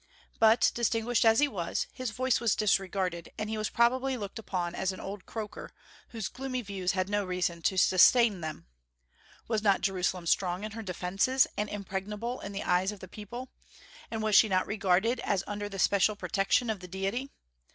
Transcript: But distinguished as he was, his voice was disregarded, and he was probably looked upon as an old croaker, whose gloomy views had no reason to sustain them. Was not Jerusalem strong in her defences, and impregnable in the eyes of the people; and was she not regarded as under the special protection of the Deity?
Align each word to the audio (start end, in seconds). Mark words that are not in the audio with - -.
But 0.39 0.71
distinguished 0.73 1.25
as 1.25 1.37
he 1.37 1.47
was, 1.47 1.85
his 1.93 2.09
voice 2.09 2.39
was 2.39 2.55
disregarded, 2.55 3.31
and 3.37 3.51
he 3.51 3.57
was 3.59 3.69
probably 3.69 4.17
looked 4.17 4.39
upon 4.39 4.73
as 4.73 4.91
an 4.91 4.99
old 4.99 5.27
croaker, 5.27 5.69
whose 6.07 6.27
gloomy 6.27 6.63
views 6.63 6.93
had 6.93 7.07
no 7.07 7.23
reason 7.23 7.61
to 7.61 7.77
sustain 7.77 8.41
them. 8.41 8.65
Was 9.47 9.61
not 9.61 9.81
Jerusalem 9.81 10.25
strong 10.25 10.63
in 10.63 10.71
her 10.71 10.81
defences, 10.81 11.45
and 11.55 11.69
impregnable 11.69 12.39
in 12.39 12.51
the 12.51 12.63
eyes 12.63 12.91
of 12.91 12.99
the 12.99 13.07
people; 13.07 13.51
and 14.09 14.23
was 14.23 14.35
she 14.35 14.49
not 14.49 14.65
regarded 14.65 15.19
as 15.19 15.43
under 15.45 15.69
the 15.69 15.77
special 15.77 16.15
protection 16.15 16.71
of 16.71 16.79
the 16.79 16.87
Deity? 16.87 17.29